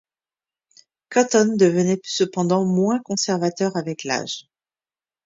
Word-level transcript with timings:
Cotton 1.09 1.57
devenait 1.57 2.01
cependant 2.03 2.65
moins 2.65 2.99
conservateur 3.03 3.77
avec 3.77 4.03
l'âge. 4.03 4.47